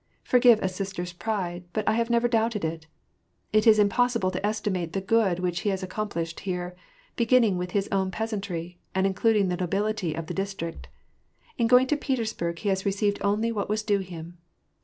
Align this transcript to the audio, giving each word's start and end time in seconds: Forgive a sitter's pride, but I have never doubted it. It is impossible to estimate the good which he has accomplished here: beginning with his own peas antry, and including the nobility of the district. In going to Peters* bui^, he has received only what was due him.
Forgive 0.23 0.59
a 0.63 0.67
sitter's 0.67 1.13
pride, 1.13 1.63
but 1.73 1.87
I 1.87 1.93
have 1.93 2.09
never 2.09 2.27
doubted 2.27 2.65
it. 2.65 2.87
It 3.53 3.67
is 3.67 3.77
impossible 3.77 4.31
to 4.31 4.43
estimate 4.43 4.93
the 4.93 4.99
good 4.99 5.37
which 5.37 5.59
he 5.59 5.69
has 5.69 5.83
accomplished 5.83 6.39
here: 6.39 6.75
beginning 7.15 7.55
with 7.59 7.69
his 7.77 7.87
own 7.91 8.09
peas 8.09 8.31
antry, 8.31 8.77
and 8.95 9.05
including 9.05 9.49
the 9.49 9.57
nobility 9.57 10.15
of 10.15 10.25
the 10.25 10.33
district. 10.33 10.87
In 11.59 11.67
going 11.67 11.85
to 11.85 11.97
Peters* 11.97 12.33
bui^, 12.33 12.57
he 12.57 12.69
has 12.69 12.83
received 12.83 13.19
only 13.21 13.51
what 13.51 13.69
was 13.69 13.83
due 13.83 13.99
him. 13.99 14.39